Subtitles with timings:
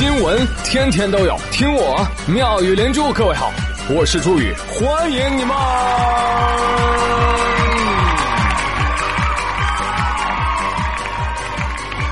[0.00, 3.12] 新闻天天都有，听我妙语连珠。
[3.12, 3.52] 各位好，
[3.90, 5.54] 我是朱宇，欢迎你们！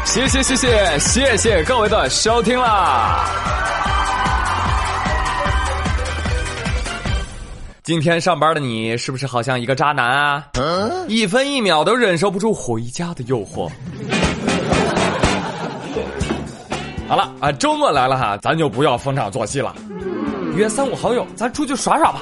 [0.04, 3.24] 谢谢谢谢谢谢各位的收听啦！
[7.82, 10.44] 今天上班的你是不是好像一个渣男啊？
[11.08, 13.70] 一分一秒都忍受不住回家的诱惑。
[17.08, 19.74] 好了啊，周末来了哈，咱就不要逢场作戏了，
[20.54, 22.20] 约三五好友，咱出去耍耍吧。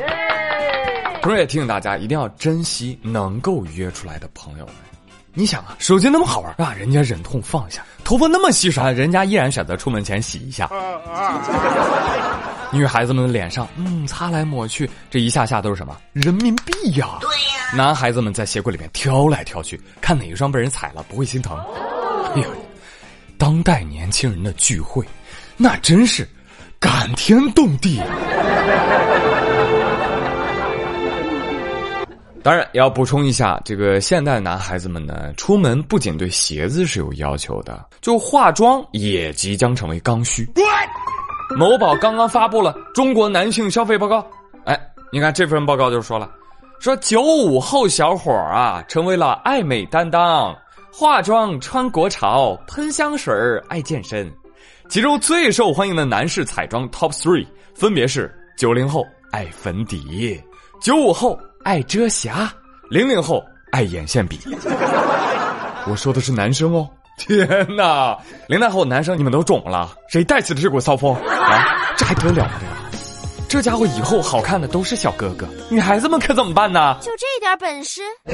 [1.21, 4.75] 同时也提醒大家，一定要珍惜能够约出来的朋友们。
[5.35, 10.71] 你想啊，手机那么好玩啊，人家忍痛放下；头发那么稀疏，人家依然选择出门前洗一下。
[12.71, 17.19] 女孩子们的脸上，嗯，擦来抹去，这一下下都是什么人民币呀？
[17.21, 17.75] 对呀。
[17.75, 21.59] 男孩子们在鞋柜里面挑来挑去，看哪一双被人踩了不会心疼。
[22.37, 22.66] 哎呦。
[23.39, 25.05] 当代年轻人的聚会，
[25.57, 26.27] 那真是
[26.81, 28.01] 感天动地。
[32.43, 40.49] 当然，要补充一下，这个现代男孩子们呢，出门不仅对鞋子是有要求的，就化妆也即将成为刚需。
[41.57, 44.25] 某宝刚刚发布了中国男性消费报告，
[44.65, 44.81] 哎，
[45.13, 46.31] 你看这份报告就说了，
[46.79, 50.57] 说九五后小伙啊，成为了爱美担当。
[50.99, 53.35] 化妆穿国潮，喷香水
[53.69, 54.33] 爱健身，
[54.89, 60.43] 其中最受欢迎的男士彩妆 Top Three 分别是：九零后爱粉底，
[60.81, 62.51] 九五后爱遮瑕，
[62.89, 64.41] 零零后爱眼线笔。
[65.87, 66.89] 我说的是男生哦！
[67.19, 68.17] 天哪，
[68.49, 71.93] 零零后男生你们都肿了，谁带起的这股骚风啊？
[71.99, 73.06] 这还得了这个？
[73.49, 76.99] 这家伙以后好看的都是小哥哥，女孩子们可怎么办呢？
[77.01, 78.03] 就这点本事？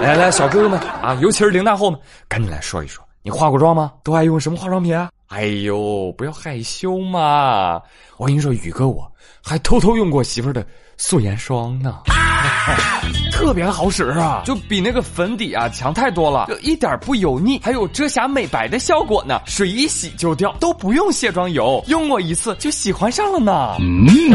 [0.00, 1.98] 来来，小哥哥们啊，尤其是零零后们，
[2.28, 3.92] 赶紧来说一说，你化过妆吗？
[4.04, 5.10] 都爱用什么化妆品啊？
[5.28, 7.80] 哎呦，不要害羞嘛！
[8.16, 9.10] 我跟你说，宇哥我
[9.42, 10.64] 还偷偷用过媳妇儿的
[11.04, 11.98] 素颜霜呢。
[13.32, 23.74] 特别好使啊，就比那个粉底啊强太多了，就一点不油腻，还有遮瑕美白的效果呢，水一洗就掉，都不用卸妆油，用过一次就喜欢上了呢。
[23.80, 24.30] 嗯，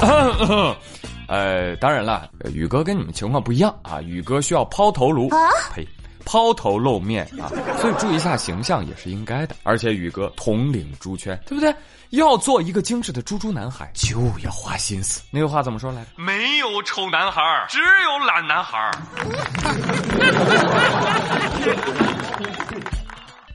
[1.28, 5.30] 呃，当然了，宇哥跟你们情况不一样啊，宇哥需要抛头颅，
[5.74, 5.86] 呸。
[6.26, 7.48] 抛头露面啊，
[7.80, 9.56] 所以注意一下形象也是应该的。
[9.62, 11.74] 而且宇哥统领猪圈，对不对？
[12.10, 15.22] 要做一个精致的猪猪男孩，就要花心思。
[15.30, 16.10] 那句话怎么说来着？
[16.16, 18.90] 没有丑男孩，只有懒男孩。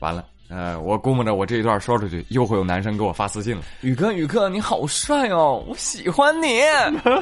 [0.00, 0.24] 完了。
[0.54, 3.62] 呃，我估摸着我这一段说出去，又会有男生给我发私信了。
[3.80, 6.60] 宇哥，宇哥，你好帅哦，我喜欢你。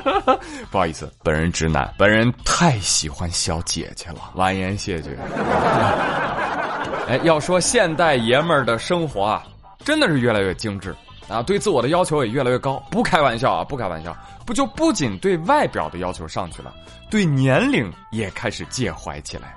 [0.69, 5.17] 不好意思，本人直男，本人太喜欢小姐姐了，婉言谢绝。
[7.07, 9.47] 哎，要说现代爷们儿的生活啊，
[9.85, 10.93] 真的是越来越精致
[11.29, 12.83] 啊，对自我的要求也越来越高。
[12.91, 14.13] 不开玩笑啊，不开玩笑，
[14.45, 16.75] 不就不仅对外表的要求上去了，
[17.09, 19.55] 对年龄也开始介怀起来。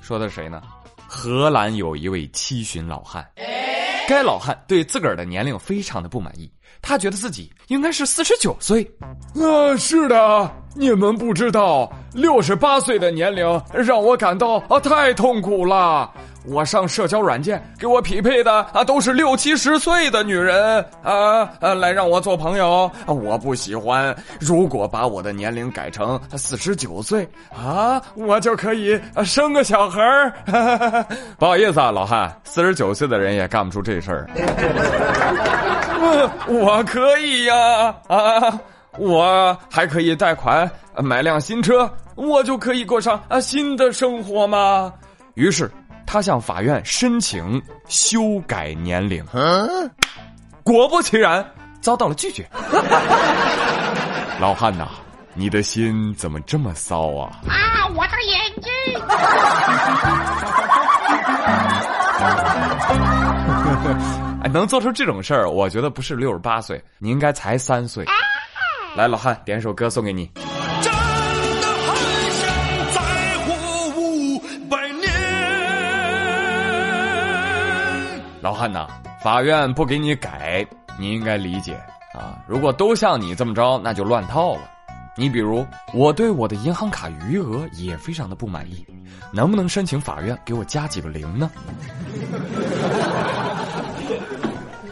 [0.00, 0.62] 说的是谁呢？
[1.10, 3.26] 荷兰有一位七旬老汉，
[4.06, 6.52] 该老汉对自个儿的年龄非常的不满意，
[6.82, 8.84] 他觉得自己应该是四十九岁。
[9.00, 16.08] 啊，是的，你们不知道，六十八岁的年龄让我感到啊太痛苦了。
[16.44, 24.16] 我上社交软件，给我匹配的啊都是六七十岁的女人啊啊，来让我做朋友，我不喜欢。
[24.38, 30.00] 如果把我的年龄改成四十九岁啊，我就可以生个小孩。
[31.38, 34.30] 不好意思啊，老汉，四十九岁的人也干不出这事儿。
[36.46, 38.60] 我可以呀啊，
[38.98, 44.92] 我还可以贷款买辆新车，我就可以过上啊新的生活吗？
[45.34, 45.70] 于是。
[46.10, 49.22] 他向法院申请修改年龄，
[50.62, 51.46] 果不其然
[51.82, 52.48] 遭到了拒绝。
[54.40, 54.88] 老汉呐，
[55.34, 57.28] 你的心怎么这么骚啊？
[57.46, 58.72] 啊，我的眼睛！
[64.44, 68.06] 哎，能做出这种事儿，我觉得不是六十八岁，你应该才三岁。
[68.96, 70.28] 来，老汉，点首歌送给你。
[78.40, 78.86] 老汉呐，
[79.22, 80.66] 法院不给你改，
[80.98, 81.74] 你应该理解
[82.14, 82.38] 啊。
[82.46, 84.62] 如果都像你这么着，那就乱套了。
[85.16, 88.86] 你比如，我对我的银行卡余额也非常的不满意，
[89.32, 91.50] 能不能申请法院给我加几个零呢？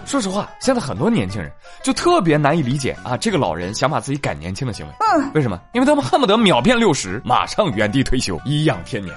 [0.07, 1.51] 说实话，现在很多年轻人
[1.83, 4.93] 就特别难以理解啊，这个老人想把自己改年轻的行为。
[5.35, 5.61] 为什么？
[5.73, 9.15] 因为他们恨不得秒变六十，马上原地退休，颐养天年。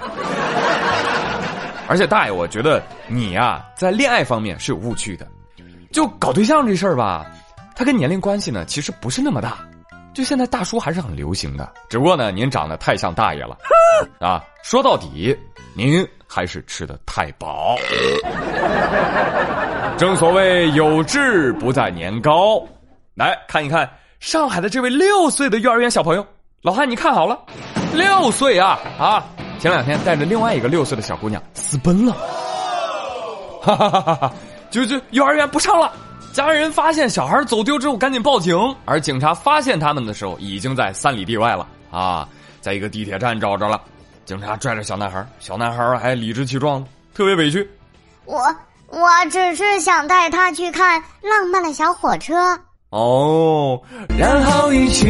[1.86, 5.26] 而且大爷，我觉得你呀，在恋爱方面是有误区的。
[5.92, 7.24] 就搞对象这事儿吧，
[7.74, 9.58] 它跟年龄关系呢其实不是那么大。
[10.12, 13.56] 就现在大叔还是很流行的，只不过呢您长得太像大爷了
[14.20, 14.42] 啊。
[14.62, 15.36] 说到底，
[15.74, 17.76] 您还是吃的太饱。
[19.98, 22.62] 正所谓有志不在年高，
[23.14, 23.90] 来看一看
[24.20, 26.24] 上海的这位六岁的幼儿园小朋友，
[26.62, 27.36] 老汉你看好了，
[27.92, 28.78] 六岁啊。
[28.96, 29.26] 啊！
[29.58, 32.12] 前两天带着另外一个六岁的小姑娘私奔了，
[33.60, 34.32] 哈哈哈哈哈！
[34.70, 35.92] 就就幼儿园不上了，
[36.32, 38.56] 家人发现小孩走丢之后赶紧报警，
[38.86, 41.66] 而警察发现他们的时候已经在三里地外了。
[41.90, 42.26] 啊，
[42.62, 43.78] 在一个地铁站找着了，
[44.30, 47.68] 警察拽着小男孩，小男孩还理直气壮，特别委屈，
[48.26, 48.38] 我。
[48.86, 52.56] 我只是想带他去看浪漫的小火车
[52.90, 53.82] 哦，
[54.16, 55.04] 然后一起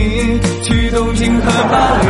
[0.65, 2.07] 去东京和巴黎。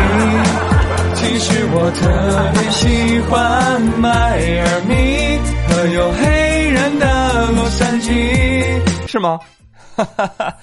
[1.16, 5.36] 其实我特别喜欢迈阿密
[5.68, 9.36] 和有黑人的洛杉矶，是吗？
[9.96, 10.54] 哈哈哈，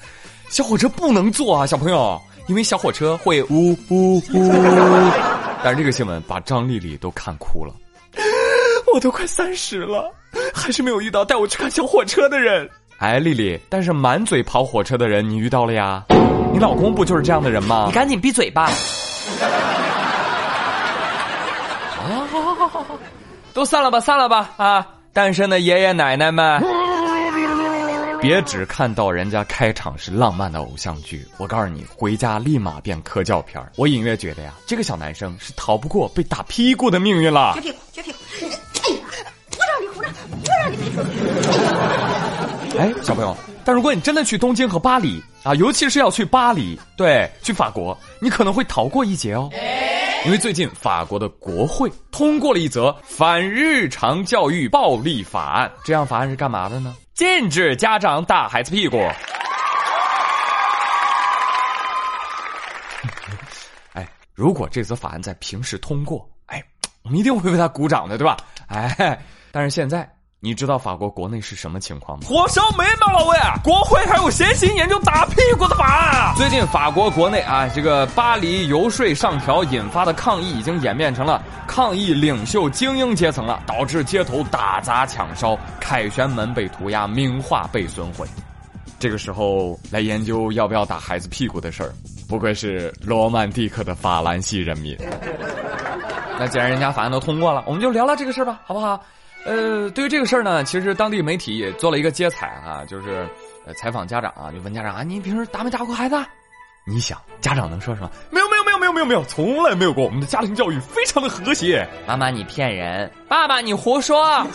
[0.50, 4.52] 小火车不能坐啊，小朋友，因为小火车会呜呜呜。
[5.64, 7.74] 但是这个新闻把张丽丽都看哭了。
[8.94, 10.12] 我都快三十了，
[10.54, 12.70] 还是没有遇到带我去看小火车的人。
[13.00, 16.04] 哎，丽丽，但是满嘴跑火车的人你遇到了呀？
[16.54, 17.86] 你老公不就是这样的人吗？
[17.88, 18.72] 你赶紧闭嘴吧！
[22.00, 22.98] 啊好好好好好，
[23.54, 24.88] 都散了吧，散了吧啊！
[25.14, 26.64] 单身的爷爷奶奶们。
[28.22, 37.54] 别只看到人家开场是浪漫的偶像剧，我告诉你，回家立马变科教片我隐约觉得呀，这个小男生是逃不过被打屁股的命运了。
[37.58, 38.18] 撅屁股，撅屁股，
[38.84, 39.00] 哎呀，
[39.50, 40.10] 不让你胡闹，
[40.42, 41.04] 不让你说。
[42.80, 49.50] 哎，小朋友，但如果你真的去东京和巴黎啊，尤其是要去巴黎，对，去法国，你可能会逃过一劫哦。
[50.27, 56.94] 因为最近法国的国会通过了一则反日常教育暴力法案，这样法案是干嘛的呢？
[57.13, 58.97] 禁止家长打孩子屁股。
[63.94, 66.62] 哎，如果这则法案在平时通过，哎，
[67.03, 68.35] 我们一定会为他鼓掌的，对吧？
[68.68, 69.18] 哎，
[69.53, 70.17] 但是现在。
[70.48, 72.26] 你知道法国国内是什么情况吗？
[72.26, 76.34] 火烧眉毛，老魏，国会还有闲心研究打屁股的法案啊！
[76.38, 88.26] 最近法国国内啊，这个巴黎游说上调引发的抗议已经演变成了抗议领袖精英阶层了，导致街头打砸抢烧，凯旋门被涂鸦，名画被损毁。
[88.98, 91.92] 这个时候来研究要不要打孩子屁股的事儿，
[92.30, 94.98] 不愧是罗曼蒂克的法兰西人民。
[96.40, 99.04] 那既然人家法案都通过了，我们就聊聊这个事儿吧，好不好？
[99.45, 103.28] 呃，对于这个事儿呢，其实当地媒体也做了一个接采啊，就是
[103.66, 106.18] 呃采访家长啊，就问家长啊，你平时打没打过孩子？
[106.89, 108.10] 你想家长能说什么？
[108.30, 110.06] 没有没有没有没有没有没有，从来没有过。
[110.06, 111.88] 我们的家庭教育非常的和谐。
[112.07, 114.45] 妈妈你骗人，爸爸你胡说。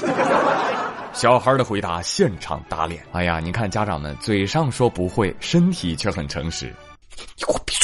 [1.12, 3.04] 小孩的回答现场打脸。
[3.12, 6.74] 哎呀，你看家长们嘴上说不会，身体却很诚实。
[7.36, 7.81] 你给我闭嘴！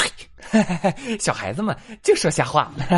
[1.20, 2.70] 小孩子们净说瞎话。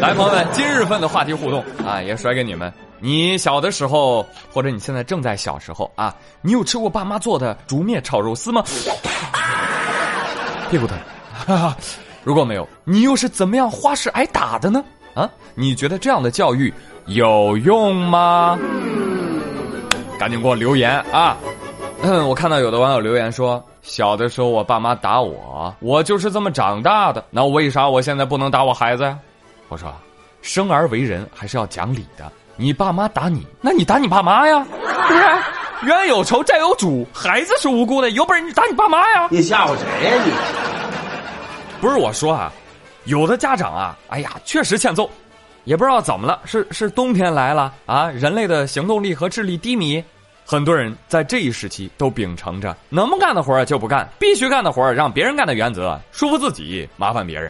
[0.00, 2.72] 来，朋友们，今日份的话题互动啊，也甩给你们。
[2.98, 8.62] 你小的时候，或者你现在正在小时候啊，你有吃过爸妈做的竹篾炒肉丝吗？
[10.70, 10.98] 屁股疼。
[12.22, 14.84] 如果没有，你又是怎么样花式挨打的呢？
[15.14, 16.72] 啊，你觉得这样的教育
[17.06, 18.58] 有用吗？
[20.18, 21.38] 赶紧给我留言啊！
[22.02, 29.18] 嗯， 我看到有的网友留言说，小的时候我爸妈打我，我就是这么长大的，那为啥我现在不能打我孩子呀？
[29.68, 29.92] 我说，
[30.42, 32.30] 生而为人还是要讲理的。
[32.56, 34.64] 你爸妈打你，那你打你爸妈呀，
[35.08, 35.24] 是不是？
[35.86, 39.28] 冤有仇债有主，孩子是无辜的，有本事你打你爸妈呀！
[39.30, 40.32] 你吓唬谁呀你？
[41.80, 42.52] 不是我说啊，
[43.04, 45.08] 有的家长啊，哎呀，确实欠揍，
[45.64, 50.04] 也不知道怎么了，是是冬天来了啊，人类的行动力和智力低迷，
[50.50, 57.48] 很多人在这一时期都秉承着能不干的活就不干，必须干的活让别人干的原则，舒服自己，麻烦别人。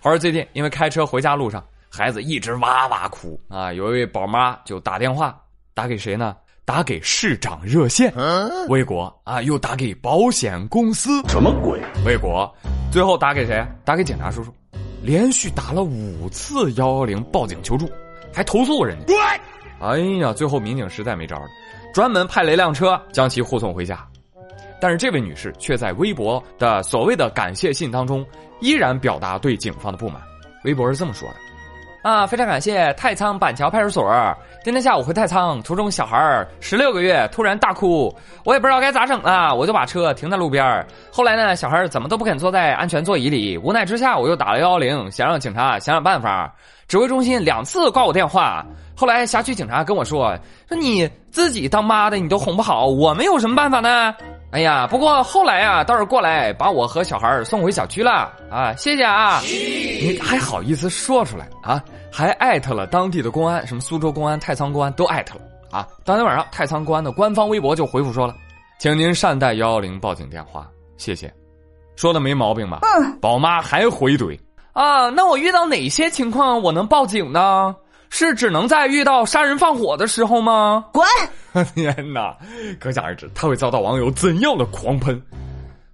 [0.00, 1.64] 话说最近因为开车回家路上。
[1.88, 3.72] 孩子一直哇哇哭啊！
[3.72, 5.34] 有一位宝妈就打电话
[5.72, 6.36] 打给谁呢？
[6.66, 8.12] 打给市长热线，
[8.68, 11.80] 魏国啊，又打给保险公司，什么鬼？
[12.04, 12.54] 魏国，
[12.92, 13.66] 最后打给谁？
[13.82, 14.52] 打给警察叔叔，
[15.00, 17.90] 连续打了五次幺幺零报警求助，
[18.30, 19.14] 还投诉人家。
[19.80, 21.46] 哎呀，最后民警实在没招了，
[21.92, 23.98] 专门派了一辆车将其护送回家。
[24.80, 28.24] 但是这位女士却在微博的所谓的感谢信当中，
[28.60, 30.20] 依然表达对警方的不满。
[30.64, 31.34] 微博是这么说的。
[32.02, 34.12] 啊，非常感谢太仓板桥派出所。
[34.62, 38.14] 今天下午回太仓，途中小孩儿十六个月突然大哭，
[38.44, 40.86] 我也不知道该咋整啊，我就把车停在路边。
[41.10, 46.54] 后来呢，小孩儿怎么都不肯坐在安全座椅里，无奈之下我又打了幺幺零，想让警察想想办法。
[46.88, 48.64] 指挥中心两次挂我电话，
[48.96, 50.38] 后来辖区警察跟我说
[50.68, 54.14] ：“说你自己当妈的你都哄不好，我们有什么办法呢？”
[54.52, 59.40] 哎呀，不过后来啊，倒是过来把我和小孩送回小区了啊，谢谢啊！
[59.42, 61.82] 你还好意思说出来啊？
[62.10, 65.86] 还艾特了当地的公安，什么苏州公安、太仓公安都艾特了啊！
[66.04, 68.34] 当天晚上，太仓公安的官方微博就回复说了
[68.78, 70.66] ：“请您善待幺幺零报警电话，
[70.96, 71.30] 谢谢。”
[71.96, 72.78] 说的没毛病吧？
[72.82, 73.18] 嗯。
[73.20, 74.38] 宝妈还回怼
[74.76, 75.08] 啊？
[75.08, 77.74] 那我遇到哪些情况我能报警呢？
[78.10, 80.84] 是只能在遇到杀人放火的时候吗？
[80.92, 81.04] 滚！
[81.74, 82.36] 天哪，
[82.78, 85.20] 可想而知他会遭到网友怎样的狂喷。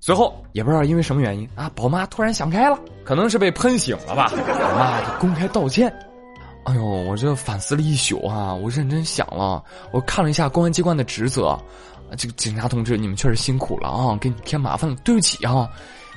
[0.00, 4.30] 随后也不知道因为什么原因啊，宝妈突然想开了，可能是被喷醒了吧。
[4.36, 5.92] 宝妈就公开道歉。
[6.64, 9.62] 哎呦，我这反思了一宿啊，我认真想了，
[9.92, 11.58] 我看了一下公安机关的职责，
[12.16, 15.68] 这个警察同志你们确实辛苦了啊，给你添麻烦了，对不起啊。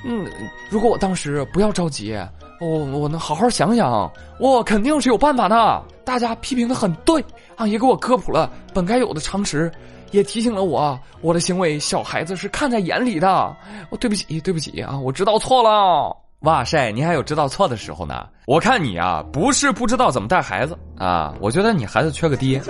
[0.04, 0.26] 嗯，
[0.68, 2.16] 如果我当时不要着急。
[2.60, 5.82] 我我能好好想想，我肯定是有办法的。
[6.04, 7.22] 大家批评的很对
[7.56, 9.70] 啊，也给我科普了本该有的常识，
[10.12, 13.54] 也提醒了我，我的行为小孩子是看在眼里的。
[13.90, 16.16] 我对不起，对不起啊，我知道错了。
[16.40, 18.26] 哇塞，你还有知道错的时候呢？
[18.46, 22.60] 我看你啊，不是不知道怎么带孩子啊，我觉得你孩子缺个爹。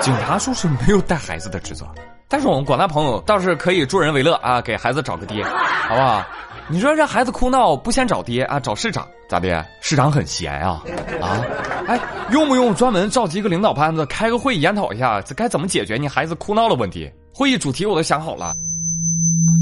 [0.00, 1.86] 警察叔是没有带孩子的职责，
[2.28, 6.24] 但是我们广大朋友倒是可以助人为乐啊，给孩子找个爹，好不好？
[6.68, 8.58] 你说这孩子哭闹不先找爹啊？
[8.58, 9.64] 找市长咋的？
[9.80, 10.82] 市长很闲啊
[11.22, 11.38] 啊！
[11.86, 12.00] 哎，
[12.32, 17.08] 用不用专门召集一个领导班子开个会研讨一下，这该怎么解决你孩子哭闹的问题？
[17.32, 18.52] 会议主题我都想好了，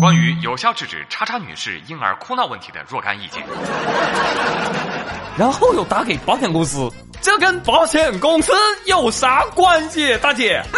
[0.01, 3.43] 关于有效制止叉叉女士婴儿哭闹问题的若干意见。
[5.37, 8.53] 然后又打给保险公司，这跟保险公司
[8.87, 10.17] 有啥关系？
[10.17, 10.63] 大姐。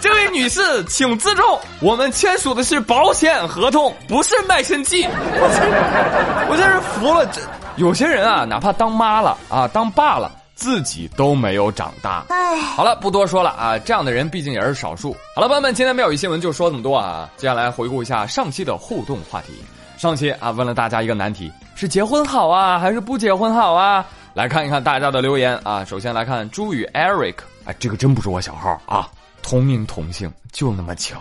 [0.00, 5.04] 这位女士，请自重，我们签署的是保险合同，不是卖身契。
[5.08, 7.40] 我我真是服了，这
[7.76, 12.24] 有些人啊，哪怕当妈了啊，当爸了，自己都没有长大。
[12.30, 15.14] 哎，好了，不多说了啊，这样的人毕竟也是少数。
[15.34, 17.28] 好了，朋友们，今天妙语新闻就说这么多啊。
[17.36, 19.52] 接下来回顾一下上期的互动话题。
[19.98, 24.04] 上期啊，问了大家一个难题：是结婚好啊，还是不结婚好啊？
[24.32, 25.84] 来看一看大家的留言啊。
[25.84, 29.08] 首先来看朱宇 Eric，哎，这个真不是我小号啊。
[29.42, 31.16] 同名同姓，就那么巧。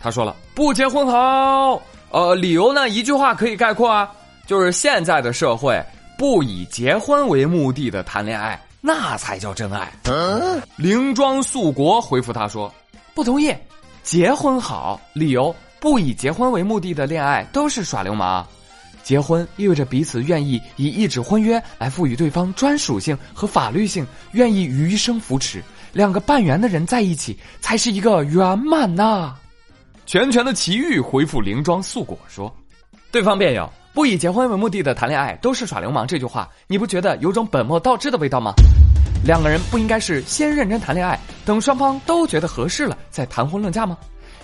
[0.00, 4.10] 他说了不结婚好，呃，理由呢一句话可以概括啊，
[4.46, 5.82] 就是现在的社会
[6.18, 9.92] 不以结婚为目的的谈恋爱，那才叫真爱。
[10.74, 12.74] 灵装素国回复他说
[13.14, 13.54] 不同意，
[14.02, 18.44] 结婚好，理由不以结婚为目的的恋爱都是耍流氓。
[19.04, 25.62] 结婚意味着彼此愿意以一纸婚约来赋予对方专属性和法律性，愿意余生扶持。
[25.92, 29.36] 两个半圆的人在一起才是一个圆满呐！
[30.04, 32.52] 全权的奇遇回复灵装素果说
[33.12, 38.52] ：“对方辩友不以结婚为目的的谈恋爱都是耍流氓。”这句话你不觉得有种本末倒置的味道吗？
[39.24, 43.96] 两个人不应该是先认真谈恋爱，等双方都觉得合适了再谈婚论嫁吗？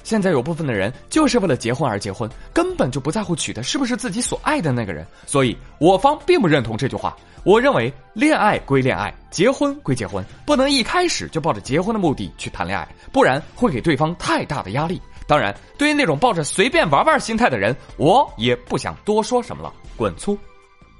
[0.02, 5.06] 现在有部分的人就是为了结婚而结婚，根本就不在乎娶的是不是自己所爱的那个人。
[5.24, 7.16] 所以我方并不认同这句话。
[7.44, 15.00] 我认为，恋爱归恋爱，结婚归结婚，不能一开始就抱着结婚的目的去谈恋爱，不然会给对方太大的压力。
[15.26, 19.72] 当然，对于那种抱着随便玩玩心态的人，我也不想多说什么了。
[19.96, 20.38] 滚粗！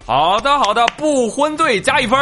[0.07, 2.19] 好的，好的，不婚队加一分。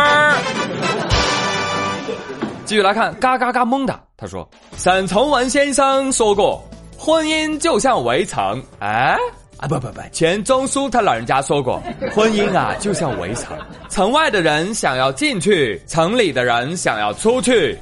[2.64, 6.64] 继续来看，嘎嘎嘎蒙的，他说：“沈从文先生说过，
[6.96, 9.16] 婚姻就像围城。”哎。
[9.58, 11.80] 啊不不不，钱钟书他老人家说过，
[12.12, 13.56] 婚姻啊就像围城，
[13.88, 17.78] 城外的人想要进去，城里的人想要出去。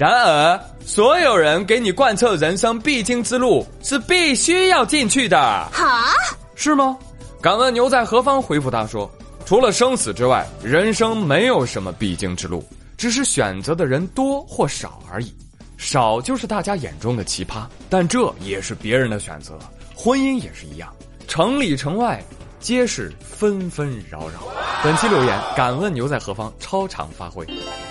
[0.00, 5.36] 然而，所有人给你贯彻人生必经之路是必须要进去的。
[5.70, 6.14] 哈？
[6.54, 6.96] 是吗？
[7.42, 8.40] 敢问牛在何方？
[8.40, 9.10] 回复他说，
[9.44, 12.66] 除了生死之外，人生没有什么必经之路，
[12.96, 15.34] 只是选择的人多或少而已。
[15.76, 19.58] 少就是大家眼中的奇葩，但这也是别人的选择。
[19.94, 20.90] 婚姻也是一样。
[21.28, 22.24] 城里城外，
[22.58, 24.48] 皆是纷纷扰扰。
[24.82, 26.50] 本期留言，敢问牛在何方？
[26.58, 27.44] 超常发挥。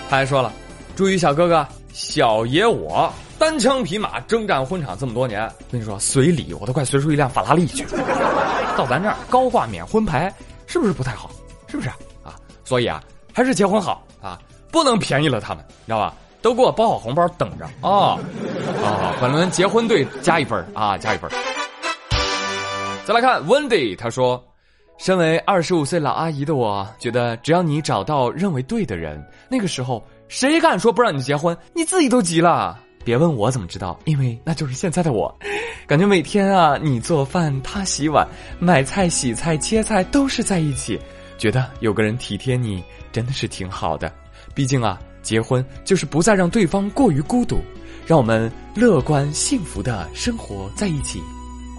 [0.09, 0.51] 他还说了，
[0.95, 7.91] 注意小哥哥，小爷我单枪匹马征战婚场这么多年，跟你说随礼我都快随出一辆法拉利去了。
[8.77, 10.33] 到咱这儿高挂免婚牌，
[10.67, 11.29] 是不是不太好？
[11.67, 11.89] 是不是
[12.23, 12.35] 啊？
[12.63, 13.03] 所以啊，
[13.33, 14.39] 还是结婚好啊，
[14.71, 16.13] 不能便宜了他们，知道吧？
[16.41, 18.17] 都给我包好红包等着啊！
[18.81, 21.29] 啊，本轮结婚队加一分啊，加一分。
[23.05, 24.41] 再来看 Wendy，他说
[24.97, 32.79] ：“身为二十五岁老阿姨的我，觉得只要你找到认为对的人，那个时候谁敢说不让你结婚，你自己都急了。
[33.03, 35.35] 别问我怎么知道，因为那就是现在的我。
[35.87, 38.27] 感觉每天啊，你做饭，他洗碗，
[38.59, 40.99] 买菜、洗菜、切菜都是在一起，
[41.39, 44.13] 觉得有个人体贴你，真的是挺好的。
[44.53, 47.59] 毕竟啊，结婚就是不再让对方过于孤独，
[48.05, 51.19] 让我们乐观幸福的生活在一起。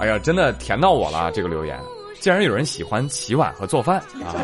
[0.01, 1.31] 哎呀，真的甜到我了！
[1.31, 1.79] 这个留言，
[2.21, 4.37] 竟然有人喜欢洗碗和做饭 啊！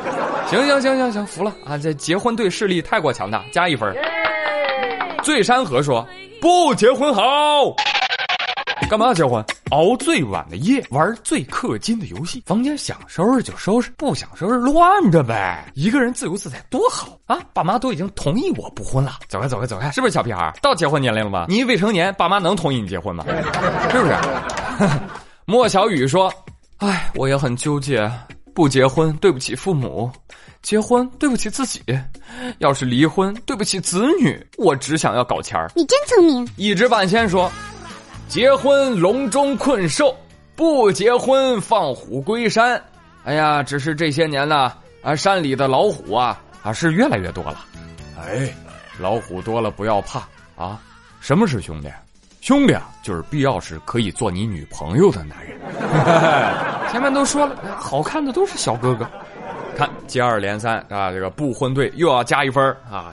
[0.48, 1.76] 行行行行行，服了啊！
[1.76, 3.94] 这结婚对势力太过强大，加一分。
[5.22, 6.06] 醉山河说。
[6.38, 7.22] 不结婚好，
[8.90, 9.42] 干嘛要结婚？
[9.70, 15.64] 熬最晚的夜，玩最氪金的游戏，房间想收拾就收拾，不想收拾乱着呗。
[15.74, 17.38] 一个人自由自在多好啊！
[17.54, 20.52] 爸妈都已经同意我不婚了，走开走开走开，是不是小屁孩？
[20.60, 21.46] 到结婚年龄了吧？
[21.48, 23.24] 你未成年，爸妈能同意你结婚吗？
[23.90, 24.14] 是不是？
[25.46, 26.30] 莫小雨说
[26.78, 28.10] ：“哎，我也很纠结，
[28.54, 30.10] 不结婚对不起父母。”
[30.62, 31.80] 结婚对不起自己，
[32.58, 34.44] 要是离婚对不起子女。
[34.58, 35.70] 我只想要搞钱儿。
[35.76, 36.48] 你真聪明。
[36.56, 37.48] 一知半仙说，
[38.26, 40.12] 结婚笼中困兽，
[40.56, 42.82] 不结婚放虎归山。
[43.22, 47.64] 哎呀，只是这些年呢，啊，山里的老虎啊，啊是越来越多了。
[48.18, 48.52] 哎，
[48.98, 50.82] 老虎多了不要怕啊。
[51.20, 51.88] 什么是兄弟？
[52.46, 55.58] 兄弟啊，就是必要时可以做你女朋友的男人。
[56.92, 59.04] 前面都说了，好看的都是小哥哥。
[59.76, 61.10] 看，接二连三啊！
[61.10, 63.12] 这个不婚队又要加一分啊！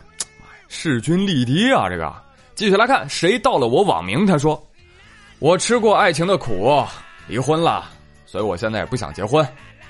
[0.68, 1.90] 势均力敌啊！
[1.90, 2.14] 这个，
[2.54, 4.24] 继续来看，谁到了我网名？
[4.24, 4.64] 他说
[5.42, 6.86] ：“我吃过爱情的苦，
[7.28, 7.86] 离婚了，
[8.28, 9.44] 所以我现在也不想结婚，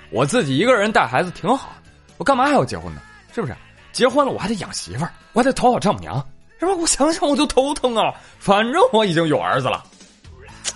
[0.10, 1.74] 我自己一个人带孩子挺好，
[2.18, 3.02] 我干嘛还要结婚呢？
[3.36, 3.54] 是不是？
[3.92, 6.26] 结婚了我还得养媳妇儿，我还得讨好丈母娘，
[6.64, 6.76] 是吧？
[6.80, 8.14] 我想想我就头疼啊！
[8.40, 9.84] 反正我已经有儿子了，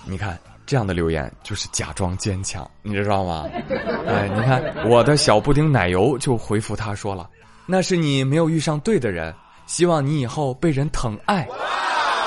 [0.04, 3.46] 你看。”这样的留言就是假装坚强，你知道吗？
[4.06, 7.26] 哎，你看我的小布丁奶油就回复他说了
[7.64, 11.48] ：“那是你没有遇上对的人，希望你以后被人疼爱。”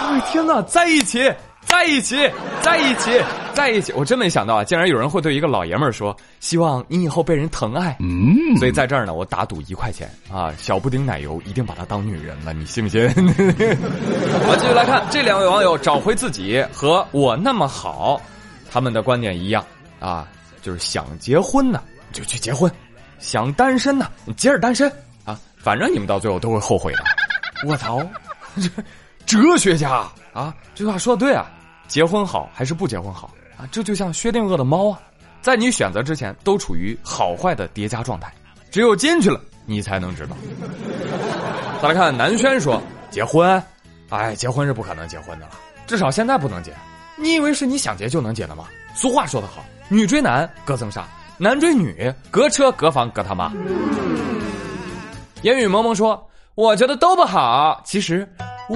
[0.01, 1.31] 哎天哪，在一起。
[1.65, 2.29] 在一起，
[2.61, 3.11] 在一起，
[3.53, 3.93] 在一起！
[3.93, 13.01] 我真没想到啊，竟然有人会对一个老爷们儿说：“希望你以后被人疼爱。”嗯，所以在这儿呢，我打赌一块钱啊，小布丁奶油一定把她当女人了，你信不信？
[13.07, 18.21] 我继续来看这两位网友找回自己和我那么好，
[18.69, 19.65] 他们的观点一样
[19.99, 20.27] 啊，
[20.61, 22.69] 就是想结婚呢就去结婚，
[23.19, 24.91] 想单身呢你接着单身
[25.23, 27.03] 啊，反正你们到最后都会后悔的。
[27.65, 28.01] 我操，
[29.25, 30.05] 哲学家。
[30.33, 31.45] 啊，这句话说的对啊，
[31.87, 33.67] 结婚好还是不结婚好啊？
[33.71, 34.99] 这就像薛定谔的猫啊，
[35.41, 38.33] 在你选择之前都处于好坏的叠加状态，
[38.69, 40.35] 只有进去了你才能知道。
[41.81, 43.61] 再来看南轩说结婚，
[44.09, 45.51] 哎，结婚是不可能结婚的了，
[45.85, 46.71] 至少现在不能结。
[47.17, 48.65] 你以为是你想结就能结的吗？
[48.95, 51.05] 俗话说得好，女追男隔层纱，
[51.37, 53.51] 男追女隔车隔房隔他妈。
[55.43, 58.27] 烟雨蒙蒙说，我觉得都不好，其实。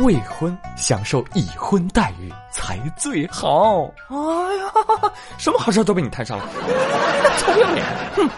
[0.03, 3.83] 未婚享受已婚待遇才最好。
[4.09, 4.15] 哎
[4.57, 6.45] 呀，什么好事都被你摊上了，
[7.39, 7.85] 臭不要脸！
[8.15, 8.29] 哼。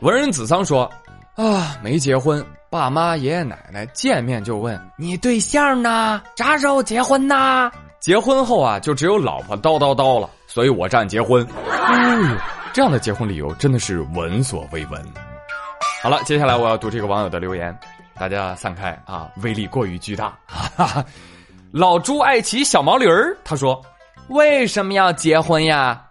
[0.00, 0.88] 文人子桑说
[1.34, 7.70] ：“啊，没结婚，爸妈爷爷奶奶见面就问你对象呢，啥时候结婚呢？
[7.98, 11.44] 结婚后啊，就只有老婆叨叨叨了，所以我站结婚。
[11.68, 12.38] 嗯，
[12.72, 15.04] 这样的结婚理由真的是闻所未闻。
[16.00, 17.76] 好了，接下来我要读这个网友的留言。”
[18.18, 19.28] 大家散开啊！
[19.42, 20.32] 威力过于巨大。
[21.70, 23.80] 老朱爱骑小毛驴儿，他说
[24.28, 26.02] ：“为什么要结婚呀？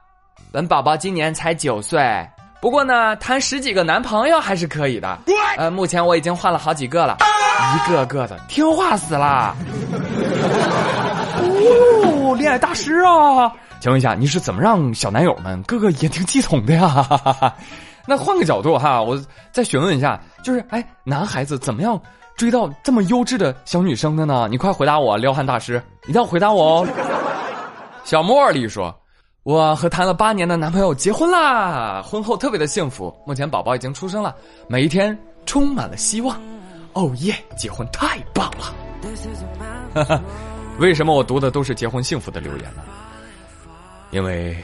[0.51, 2.25] 本宝宝今年才九岁，
[2.61, 5.19] 不过呢，谈十几个男朋友还是可以的。
[5.57, 7.17] 呃，目前我已经换了好几个了，
[7.75, 9.55] 一个个的听话死了。
[11.41, 13.51] 哦，恋爱大师啊！
[13.79, 17.05] 请问一下，你是怎么让小男友们个个言听计从的呀？”
[18.07, 22.01] 那换个角度哈，我再询问一下，就是哎，男孩子怎么样
[22.37, 24.47] 追到这么优质的小女生的呢？
[24.49, 26.87] 你快回答我，撩汉大师，一定要回答我哦。
[28.05, 28.97] 小茉莉说
[29.43, 34.33] ：“我和谈了八年的男朋友结婚啦，婚后特别的幸福，目前宝宝已经出生了，
[34.69, 36.39] 每一天充满了希望。
[36.93, 38.73] 哦耶，结婚太棒了！
[39.93, 40.21] 哈哈，
[40.79, 42.81] 为什么我读的都是结婚幸福的留言呢？
[44.11, 44.55] 因为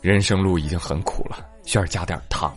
[0.00, 2.52] 人生路已经很苦了。”需要加点糖，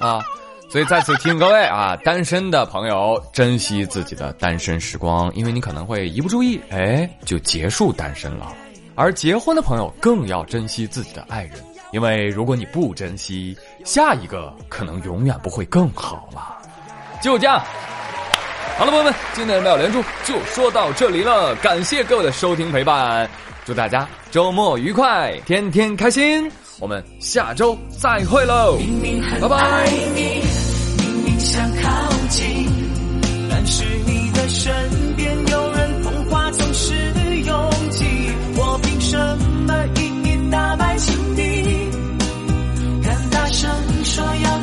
[0.00, 0.24] 啊，
[0.70, 8.46] 所以再次提醒各位啊，单身的朋友珍惜自己的单身时光，因为你可能会一不注意，哎，就结束单身了；
[8.94, 11.52] 而结婚的朋友更要珍惜自己的爱人，
[11.92, 16.58] 因为如果你不珍惜，下一个可能永远不会更好了。
[17.22, 17.62] 就这样，
[18.78, 23.28] 好了，朋友们，今天的妙连珠就说到这里了，感谢各位的收听陪伴。
[23.64, 26.50] 祝大家周末愉快，天天开心。
[26.80, 28.78] 我们下周再会喽，
[29.40, 29.90] 拜拜。
[30.14, 32.68] 明明想靠近，
[33.48, 34.74] 但是你的身
[35.16, 36.94] 边有人童话总是
[37.42, 38.04] 拥挤，
[38.56, 39.16] 我凭什
[39.66, 41.42] 么一一打败情敌？
[43.02, 43.70] 敢大声
[44.02, 44.58] 说要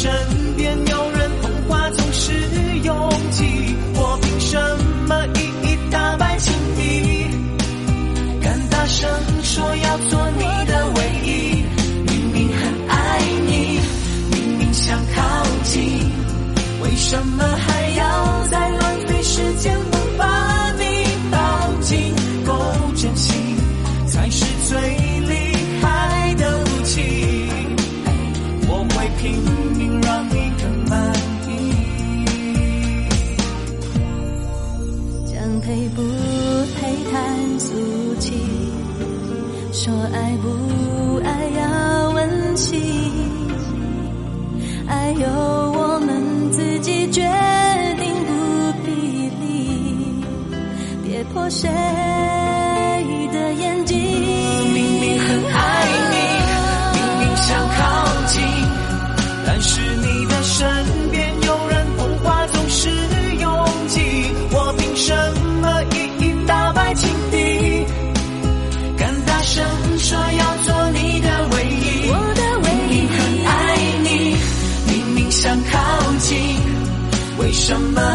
[0.00, 0.10] 身
[0.56, 2.32] 边有人童话总是
[2.84, 3.44] 拥挤，
[3.92, 4.58] 我凭什
[5.06, 7.28] 么一一打败情敌？
[8.40, 9.10] 敢大声
[9.42, 11.62] 说要做你的唯一，
[12.10, 13.78] 明明很爱你，
[14.30, 15.82] 明明想靠近，
[16.82, 19.76] 为什么还要再浪费时间？
[19.92, 22.14] 我把你抱紧，
[22.46, 22.54] 够
[22.96, 23.36] 真心
[24.06, 27.02] 才是最厉害的武器。
[28.72, 29.34] 我会拼
[77.70, 78.09] 什么